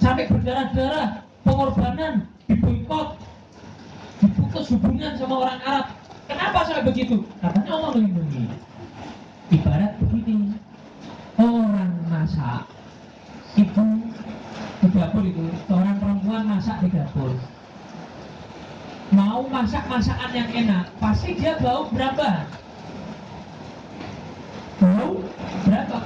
sampai 0.00 0.30
berdarah-darah, 0.30 1.26
pengorbanan, 1.44 2.24
diboikot, 2.48 3.20
diputus 4.24 4.72
hubungan 4.72 5.12
sama 5.20 5.44
orang 5.44 5.60
Arab. 5.60 5.86
Kenapa 6.24 6.58
sampai 6.64 6.86
begitu? 6.88 7.26
Katanya 7.42 7.70
Allah 7.76 7.90
melindungi. 7.98 8.46
Ibarat 9.50 9.92
begini, 9.98 10.54
masak 12.30 12.62
itu 13.58 13.86
di 14.80 14.88
dapur 14.94 15.22
itu 15.26 15.42
seorang 15.66 15.98
perempuan 15.98 16.46
masak 16.46 16.78
di 16.86 16.88
dapur. 16.94 17.34
Mau 19.10 19.42
masak 19.50 19.82
masakan 19.90 20.30
yang 20.30 20.46
enak 20.54 20.86
pasti 21.02 21.34
dia 21.34 21.58
bau 21.58 21.90
berapa? 21.90 22.46
Bau 24.78 25.26
berapa? 25.66 25.98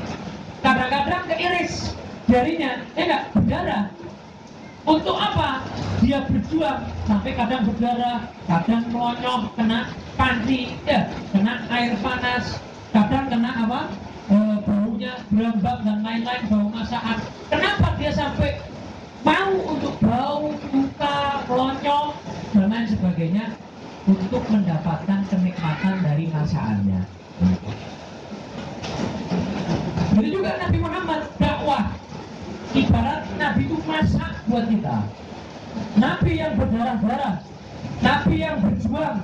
Kadang-kadang 0.64 1.22
keiris 1.28 1.92
jarinya 2.24 2.80
eh 2.96 3.04
enggak 3.04 3.28
berdarah. 3.36 3.84
Untuk 4.88 5.16
apa? 5.20 5.60
Dia 6.00 6.24
berjuang 6.24 6.88
sampai 7.04 7.36
kadang 7.36 7.68
berdarah 7.68 8.32
kadang 8.48 8.84
melonyoh 8.88 9.52
kena 9.60 9.92
panci 10.16 10.72
ya 10.88 11.04
kena 11.36 11.64
air 11.68 11.96
panas 12.00 12.60
kadang 12.92 13.28
kena 13.28 13.50
apa 13.68 13.80
berambak 15.34 15.78
dan 15.82 15.98
lain-lain 16.06 16.42
bau 16.46 16.68
masakan. 16.70 17.18
Kenapa 17.50 17.98
dia 17.98 18.12
sampai 18.14 18.62
mau 19.26 19.50
untuk 19.74 19.94
bau 19.98 20.54
luka 20.70 21.16
melonyoh 21.50 22.14
dan 22.54 22.66
lain 22.70 22.86
sebagainya 22.86 23.44
untuk 24.06 24.42
mendapatkan 24.46 25.20
kenikmatan 25.26 25.94
dari 26.06 26.24
masakannya? 26.30 27.02
Jadi 30.14 30.28
juga 30.30 30.50
Nabi 30.62 30.78
Muhammad 30.78 31.20
dakwah. 31.42 31.84
Ibarat 32.74 33.22
Nabi 33.38 33.70
itu 33.70 33.78
masak 33.86 34.32
buat 34.50 34.66
kita. 34.70 34.96
Nabi 35.94 36.32
yang 36.38 36.54
berdarah-darah 36.58 37.42
Nabi 38.02 38.34
yang 38.42 38.58
berjuang 38.62 39.22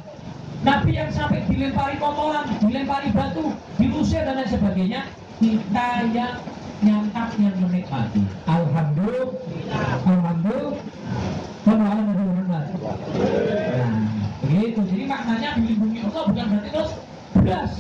Nabi 0.61 0.91
yang 0.93 1.09
sampai 1.09 1.41
dilempari 1.49 1.97
kotoran, 1.97 2.45
dilempari 2.61 3.09
batu, 3.17 3.57
diusir 3.81 4.29
dan 4.29 4.37
lain 4.37 4.51
sebagainya, 4.53 5.09
kita 5.41 5.89
yang 6.13 6.37
nyantap 6.85 7.33
yang 7.41 7.57
menikmati. 7.59 8.23
Alhamdulillah. 8.45 9.33
Alhamdulillah. 10.05 10.77
Alhamdulillah. 11.65 12.63
Nah, 12.71 14.05
begitu. 14.45 14.81
Jadi 14.89 15.05
maknanya 15.09 15.49
dilindungi 15.57 15.99
Allah 16.09 16.23
bukan 16.29 16.47
berarti 16.53 16.69
terus 16.71 16.93
belas. 17.41 17.73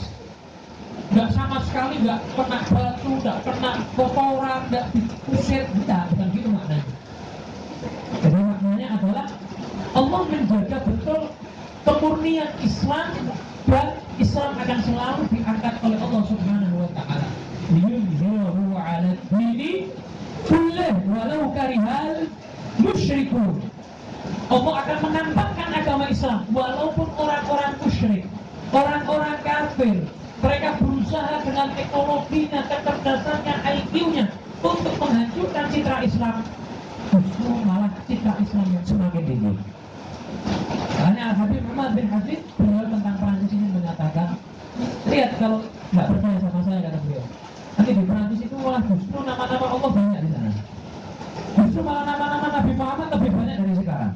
Gak 1.10 1.28
sama 1.34 1.58
sekali 1.66 2.06
gak 2.06 2.22
kena 2.38 2.58
batu, 2.70 3.10
gak 3.18 3.38
kena 3.42 3.82
kotoran, 3.98 4.62
gak 4.70 4.84
diusir, 4.94 5.66
tidak, 5.66 6.06
bukan 6.14 6.28
gitu 6.38 6.48
maknanya. 6.54 6.86
Allah 9.90 10.20
menjaga 10.30 10.78
betul 10.86 11.20
kemurnian 11.82 12.50
Islam 12.62 13.10
dan 13.66 13.98
Islam 14.22 14.50
akan 14.54 14.78
selalu 14.86 15.22
diangkat 15.34 15.74
oleh 15.82 15.98
Allah 15.98 16.22
Subhanahu 16.30 16.74
wa 16.78 16.90
taala. 16.94 17.28
Liyuzhirahu 17.74 18.74
'ala 18.74 19.14
dini 19.34 19.90
kullih 20.46 20.94
walau 21.20 21.52
karihal 21.52 22.24
musyrikun. 22.80 23.60
Allah 24.50 24.74
akan 24.82 24.98
menampakkan 25.04 25.68
agama 25.76 26.04
Islam 26.08 26.48
walaupun 26.50 27.06
orang-orang 27.20 27.72
musyrik, 27.84 28.24
orang-orang 28.72 29.36
kafir, 29.44 30.00
mereka 30.40 30.68
berusaha 30.80 31.34
dengan 31.44 31.68
teknologinya, 31.76 32.60
kecerdasannya, 32.66 33.54
IQ-nya 33.68 34.24
untuk 34.64 34.94
menghancurkan 34.96 35.64
citra 35.68 35.96
Islam. 36.02 36.36
Justru 37.12 37.52
malah 37.68 37.92
citra 38.08 38.34
Islam 38.40 38.66
yang 38.72 38.84
semakin 38.88 39.22
tinggi. 39.28 39.52
Karena 40.96 41.36
Habib 41.36 41.62
Muhammad 41.68 41.90
bin 42.00 42.06
Hafid 42.08 42.40
beliau 42.56 42.86
tentang 42.88 43.16
Prancis 43.20 43.50
ini 43.52 43.68
menyatakan, 43.76 44.28
lihat 45.10 45.30
kalau 45.36 45.60
nggak 45.92 46.06
percaya 46.10 46.38
sama 46.40 46.60
saya 46.64 46.80
kata 46.88 46.98
beliau, 47.04 47.24
nanti 47.76 47.90
di 47.92 48.04
Prancis 48.08 48.40
itu 48.40 48.56
malah 48.56 48.82
justru 48.88 49.18
nama-nama 49.22 49.66
Allah 49.68 49.90
banyak 49.90 50.20
di 50.26 50.30
sana. 50.32 50.49
Justru 51.58 51.80
malah 51.82 52.04
nama-nama 52.06 52.48
Nabi 52.60 52.72
Muhammad 52.78 53.08
lebih 53.18 53.30
banyak 53.34 53.56
dari 53.58 53.74
sekarang. 53.78 54.12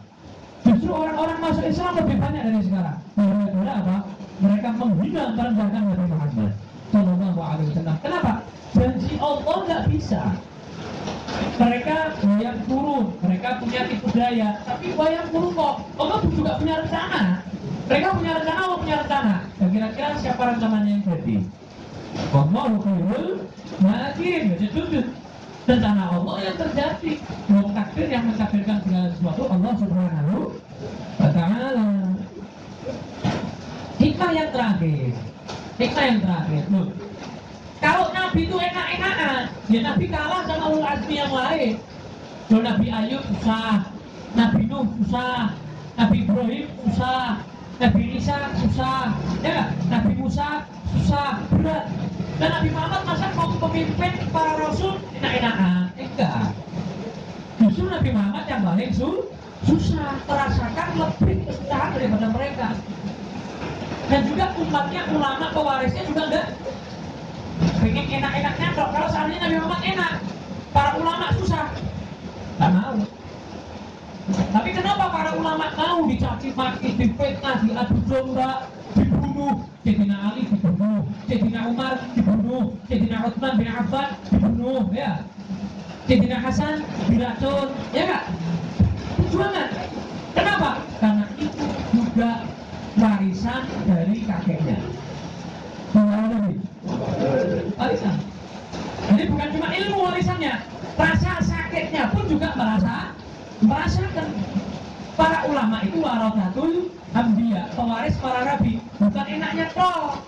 Justru 0.65 0.91
orang-orang 0.95 1.39
masuk 1.43 1.65
Islam 1.67 1.93
lebih 1.99 2.17
banyak 2.23 2.43
dari 2.47 2.61
sekarang. 2.63 2.97
Gara-gara 3.15 3.73
apa? 3.81 3.97
Mereka 4.43 4.69
menghina 4.75 5.25
merendahkan 5.35 5.83
Nabi 5.87 6.05
Muhammad 6.11 6.53
Sallallahu 6.95 7.41
Alaihi 7.43 7.67
Wasallam. 7.75 7.97
Kenapa? 8.03 8.33
Janji 8.75 9.13
Allah 9.19 9.57
nggak 9.67 9.83
bisa. 9.91 10.23
Mereka 11.55 11.97
wayang 12.23 12.61
turun, 12.67 13.05
mereka 13.23 13.49
punya 13.63 13.81
tipu 13.87 14.09
daya, 14.15 14.59
tapi 14.67 14.95
wayang 14.95 15.27
turun 15.31 15.51
kok. 15.55 15.75
Allah 15.99 16.19
juga 16.27 16.53
punya 16.59 16.75
rencana. 16.83 17.23
Mereka 17.87 18.07
punya 18.17 18.33
rencana, 18.39 18.61
Allah 18.65 18.79
punya 18.83 18.97
rencana. 19.03 19.35
Dan 19.59 19.69
kira-kira 19.71 20.09
siapa 20.19 20.43
rencananya 20.55 20.91
yang 20.91 21.03
jadi? 21.07 21.37
Wallahu 22.31 22.75
khairul 22.83 23.27
makirin. 23.83 24.45
Jadi 24.59 24.99
rencana 25.65 26.05
Allah 26.13 26.37
yang 26.45 26.57
terjadi. 26.61 27.13
Wong 27.49 27.69
takdir 27.73 28.07
yang 28.09 28.25
mentakdirkan 28.29 28.79
segala 28.85 29.09
sesuatu 29.17 29.43
Allah 29.49 29.73
Subhanahu 29.81 30.39
wa 31.21 31.29
taala. 31.33 31.89
Hikmah 34.01 34.31
yang 34.37 34.51
terakhir. 34.53 35.13
Hikmah 35.81 36.05
yang 36.05 36.21
terakhir. 36.21 36.63
Loh, 36.69 36.89
kalau 37.81 38.07
Nabi 38.13 38.41
itu 38.49 38.57
enak-enakan, 38.57 39.43
ya 39.69 39.81
Nabi 39.85 40.05
kalah 40.09 40.43
sama 40.49 40.65
ulul 40.73 40.85
azmi 40.85 41.15
yang 41.21 41.33
lain. 41.33 41.73
Loh, 42.53 42.61
Nabi 42.61 42.87
Ayub 42.93 43.23
susah, 43.33 43.89
Nabi 44.37 44.61
Nuh 44.69 44.85
susah, 45.01 45.57
Nabi 45.97 46.17
Ibrahim 46.27 46.67
susah, 46.85 47.41
Nabi 47.79 48.03
Isa 48.19 48.37
susah, 48.61 49.15
ya? 49.43 49.71
Nabi 49.91 50.13
Musa 50.19 50.67
susah, 50.95 51.43
berat. 51.51 51.87
Dan 52.35 52.51
Nabi 52.51 52.69
Muhammad 52.75 53.03
masa 53.07 53.31
mau 53.39 53.47
pemimpin 53.63 54.13
para 54.35 54.59
rasul 54.59 54.99
enak-enakan? 55.23 55.87
Enggak. 55.95 56.51
Justru 57.63 57.87
Nabi 57.87 58.11
Muhammad 58.11 58.45
yang 58.51 58.63
paling 58.75 58.91
su 58.91 59.31
susah, 59.71 60.19
terasakan 60.27 60.89
lebih 60.99 61.47
kesusahan 61.47 61.95
daripada 61.95 62.27
mereka. 62.35 62.69
Dan 64.11 64.21
juga 64.27 64.51
umatnya, 64.59 65.03
ulama, 65.15 65.47
pewarisnya 65.55 66.03
juga 66.11 66.23
enggak 66.27 66.47
pengen 67.79 68.07
enak-enaknya 68.19 68.69
kok. 68.75 68.89
Kalau 68.91 69.09
seandainya 69.15 69.41
Nabi 69.47 69.57
Muhammad 69.63 69.83
enak, 69.87 70.13
para 70.75 70.91
ulama 70.99 71.27
susah. 71.39 71.71
Enggak 72.59 72.71
mau. 72.75 72.99
Tapi 74.35 74.69
kenapa 74.75 75.05
para 75.07 75.31
ulama 75.39 75.67
mau 75.79 75.99
dicaci 76.11 76.49
maki, 76.59 76.89
difitnah, 76.99 77.63
diadu 77.63 77.99
domba, 78.11 78.67
dibunuh? 78.99 79.71
Sayyidina 79.87 80.17
Ali 80.35 80.51
dibunuh, 80.51 81.07
Sayyidina 81.31 81.61
Umar 81.71 81.95
dibunuh, 82.11 82.75
Sayyidina 82.91 83.19
Utsman 83.23 83.55
bin 83.55 83.69
Affan 83.71 84.19
dibunuh, 84.35 84.83
ya. 84.91 85.23
Sayyidina 86.05 86.37
Hasan 86.37 86.85
diracun, 87.09 87.69
ya 87.97 88.03
enggak? 88.05 88.25
Perjuangan. 89.17 89.69
Kenapa? 90.37 90.71
Karena 91.01 91.25
itu 91.41 91.65
juga 91.97 92.31
warisan 93.01 93.63
dari 93.89 94.17
kakeknya. 94.29 94.79
Warisan. 97.81 98.17
Jadi 99.05 99.23
bukan 99.33 99.49
cuma 99.57 99.69
ilmu 99.73 99.99
warisannya, 100.05 100.55
rasa 101.01 101.33
sakitnya 101.41 102.13
pun 102.13 102.25
juga 102.29 102.53
merasa 102.53 103.17
merasakan 103.65 104.29
para 105.17 105.47
ulama 105.49 105.81
itu 105.87 105.99
warasatul 106.05 106.91
ambia 107.15 107.71
pewaris 107.73 108.17
para 108.19 108.41
nabi 108.45 108.83
bukan 108.99 109.27
enaknya 109.31 109.67
toh 109.71 110.19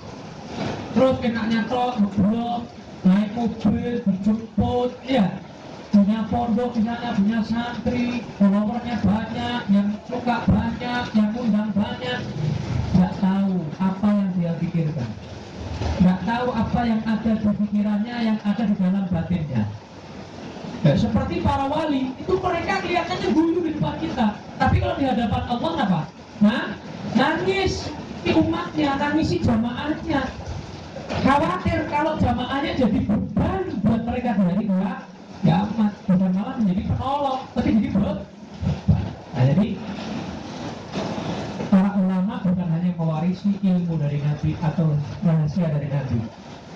terus 0.94 1.16
enaknya 1.26 1.60
toh 1.66 1.90
ngeblok 1.98 2.62
naik 3.02 3.30
mobil 3.34 3.92
dijemput 4.06 4.90
ya 5.02 5.26
punya 5.92 6.20
pondok 6.28 6.70
misalnya 6.76 7.10
punya 7.14 7.40
santri 7.46 8.24
followernya 8.36 8.96
banyak 9.00 9.60
yang 9.70 9.88
suka 10.06 10.36
banyak 10.46 11.04
yang 11.14 11.30
undang 11.34 11.70
banyak. 11.72 12.20
Nggak 12.96 13.14
tahu 13.20 13.54
apa 13.78 14.08
yang 14.10 14.30
dia 14.36 14.52
pikirkan. 14.58 15.10
Nggak 16.00 16.20
tahu 16.24 16.46
apa 16.52 16.80
yang 16.84 17.00
ada 17.04 17.32
di 17.36 17.50
pikirannya 17.60 18.16
yang 18.24 18.38
ada 18.42 18.62
di 18.64 18.74
dalam 18.80 19.04
batinnya. 19.08 19.64
Ya, 20.84 20.94
seperti 20.94 21.42
para 21.42 21.66
wali 21.66 22.14
itu 22.14 22.34
mereka 22.38 22.84
kelihatannya 22.84 23.28
guyu 23.32 23.58
di 23.64 23.70
depan 23.74 23.96
kita. 23.98 24.26
Tapi 24.60 24.76
kalau 24.78 24.96
di 25.00 25.04
hadapan 25.08 25.42
Allah 25.50 25.72
apa? 25.82 26.00
Nah, 26.40 26.64
nangis. 27.16 27.90
Di 28.26 28.34
umatnya, 28.34 28.98
nangis 28.98 29.30
si 29.30 29.38
jamaahnya. 29.38 30.26
Khawatir 31.22 31.86
kalau 31.86 32.18
jamaahnya 32.18 32.74
jadi 32.74 32.98
beban 33.06 33.62
buat 33.86 34.02
mereka. 34.02 34.34
Dari 34.34 34.66
enggak 34.66 34.98
amat 35.44 35.92
bukan 36.08 36.30
malah 36.32 36.56
menjadi 36.56 36.82
penolong 36.88 37.40
tapi 37.52 37.68
jadi 37.76 37.88
beban 37.92 38.18
nah 39.36 39.44
jadi 39.44 39.68
para 41.68 41.90
ulama 42.00 42.34
bukan 42.40 42.68
hanya 42.72 42.90
mewarisi 42.96 43.50
ilmu 43.60 43.94
dari 44.00 44.24
Nabi 44.24 44.56
atau 44.64 44.96
rahasia 45.20 45.68
dari 45.68 45.92
Nabi. 45.92 46.18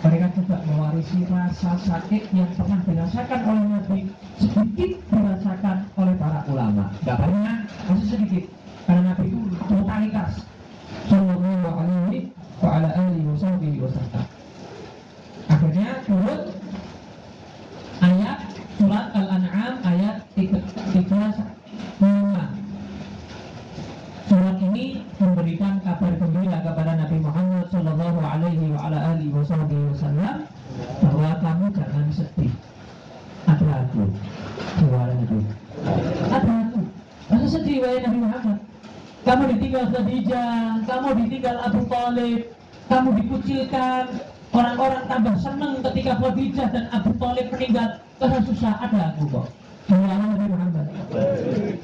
Mereka 0.00 0.32
juga 0.32 0.56
mewarisi 0.64 1.28
rasa 1.28 1.76
sakit 1.76 2.32
yang 2.32 2.48
pernah 2.56 2.80
dirasakan 2.88 3.40
oleh 3.44 3.64
Nabi 3.68 3.98
sedikit 4.40 4.96
dirasakan 5.12 5.92
oleh 6.00 6.16
para 6.16 6.40
ulama 6.48 6.88
gak 7.04 7.20
banyak 7.20 7.68
masih 7.84 8.08
sedikit 8.08 8.44
karena 8.88 9.12
Nabi 9.12 9.28
itu 9.28 9.40
totalitas 9.68 10.40
Sallallahu 11.12 11.68
alaihi 11.68 12.32
wa 12.64 12.80
ala 12.80 12.88
alihi 12.96 13.28
wa 13.28 13.36
sahbihi 13.36 13.76
wa 13.76 13.90
sallam 13.92 14.24
akhirnya 15.52 15.88
turut 16.08 16.42
ayat 18.00 18.40
surat 18.80 19.06
Al-An'am 19.12 19.74
ayat 19.84 20.16
35 20.32 21.04
Surat 24.30 24.62
ini 24.62 25.02
memberikan 25.18 25.82
kabar 25.82 26.14
gembira 26.14 26.62
kepada 26.62 27.02
Nabi 27.02 27.18
Muhammad 27.18 27.66
Sallallahu 27.74 28.22
Alaihi 28.22 28.70
wa 28.70 28.86
ala 28.86 29.18
alihi 29.18 29.34
Wasallam 29.34 30.46
bahwa 31.02 31.30
kamu 31.42 31.66
jangan 31.74 32.06
sedih. 32.14 32.54
Ada 33.50 33.90
aku, 33.90 34.06
juara 34.78 35.18
itu. 35.18 35.42
Ada 36.30 36.52
aku. 36.62 36.80
Masa 37.26 37.46
sedih 37.60 37.84
wahai 37.84 38.00
Nabi 38.00 38.18
Muhammad? 38.24 38.58
Kamu 39.20 39.42
ditinggal 39.52 39.84
Khadijah, 39.92 40.80
kamu 40.88 41.08
ditinggal 41.20 41.56
Abu 41.60 41.80
Talib, 41.92 42.40
kamu 42.88 43.08
dikucilkan, 43.20 44.04
orang-orang 44.56 45.02
tambah 45.04 45.34
senang 45.36 45.84
ketika 45.84 46.12
Khadijah 46.16 46.68
dan 46.72 46.84
Abu 46.88 47.12
Talib 47.20 47.46
meninggal. 47.52 48.00
Karena 48.16 48.38
susah, 48.48 48.72
ada 48.80 49.12
aku 49.12 49.24
kok. 49.28 49.46
Nabi 49.90 50.46
Muhammad. 50.48 50.86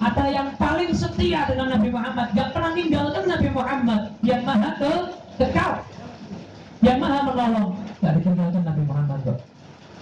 Ada 0.00 0.24
yang 0.30 0.48
paling 0.56 0.92
setia 0.96 1.44
dengan 1.50 1.76
Nabi 1.76 1.88
Muhammad, 1.92 2.26
gak 2.32 2.48
pernah 2.56 2.72
ninggalkan 2.72 3.24
Nabi 3.28 3.48
Muhammad 3.52 4.00
yang 4.24 4.42
maha 4.46 4.70
ke 4.80 4.92
kekal, 5.36 5.72
yang 6.80 6.96
maha 7.02 7.18
menolong, 7.26 7.70
gak 8.00 8.12
ditinggalkan 8.16 8.62
Nabi 8.64 8.82
Muhammad 8.88 9.18
kok. 9.28 9.38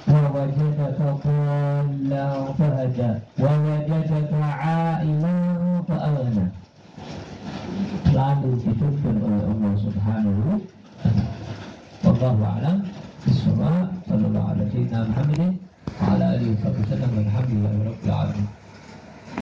ووجدك 0.04 0.98
ضالا 1.24 2.28
فهدى 2.58 3.12
ووجدك 3.40 4.32
عائلا 4.32 5.34
فأغنى 5.88 6.46
selalu 8.14 8.54
dituntun 8.62 9.16
oleh 9.26 9.42
Allah 9.42 9.72
Subhanahu. 9.74 10.62
Wallahu 12.06 12.42
a'lam 12.46 12.76
bishawab. 13.26 13.90
Sallallahu 14.06 14.50
alaihi 14.54 14.70
wa 14.70 14.86
sallam 14.86 15.06
Muhammadin 15.10 15.50
wa 15.98 16.14
ala 16.14 16.26
alihi 16.38 16.54
wa 16.54 16.58
sahbihi 16.62 16.84
wa 16.86 16.90
sallam. 16.94 17.10
Alhamdulillahirabbil 17.26 18.14
alamin. 18.14 18.46